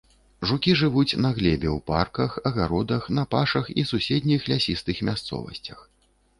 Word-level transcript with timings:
Жукі 0.51 0.71
жывуць 0.79 1.17
на 1.25 1.29
глебе 1.37 1.69
ў 1.75 1.79
парках, 1.91 2.39
агародах, 2.51 3.03
на 3.19 3.27
пашах 3.37 3.65
і 3.83 3.87
суседніх 3.93 4.51
лясістых 4.51 5.07
мясцовасцях. 5.11 5.89